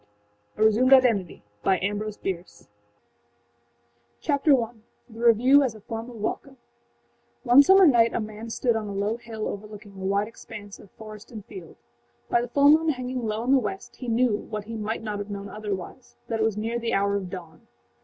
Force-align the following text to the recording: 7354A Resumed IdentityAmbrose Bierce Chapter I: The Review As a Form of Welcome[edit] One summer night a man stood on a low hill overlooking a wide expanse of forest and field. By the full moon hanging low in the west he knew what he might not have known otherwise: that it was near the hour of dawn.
7354A 0.57 0.65
Resumed 0.65 0.91
IdentityAmbrose 0.93 2.21
Bierce 2.23 2.67
Chapter 4.19 4.59
I: 4.63 4.71
The 5.07 5.19
Review 5.19 5.61
As 5.61 5.75
a 5.75 5.81
Form 5.81 6.09
of 6.09 6.15
Welcome[edit] 6.15 6.55
One 7.43 7.61
summer 7.61 7.85
night 7.85 8.11
a 8.15 8.19
man 8.19 8.49
stood 8.49 8.75
on 8.75 8.87
a 8.87 8.93
low 8.93 9.17
hill 9.17 9.47
overlooking 9.47 9.91
a 9.91 10.03
wide 10.05 10.27
expanse 10.27 10.79
of 10.79 10.89
forest 10.97 11.31
and 11.31 11.45
field. 11.45 11.75
By 12.31 12.41
the 12.41 12.47
full 12.49 12.71
moon 12.71 12.89
hanging 12.89 13.27
low 13.27 13.43
in 13.43 13.51
the 13.51 13.59
west 13.59 13.97
he 13.97 14.07
knew 14.07 14.35
what 14.37 14.63
he 14.63 14.75
might 14.75 15.03
not 15.03 15.19
have 15.19 15.29
known 15.29 15.47
otherwise: 15.49 16.15
that 16.29 16.39
it 16.39 16.43
was 16.43 16.57
near 16.57 16.79
the 16.79 16.95
hour 16.95 17.15
of 17.15 17.29
dawn. 17.29 17.67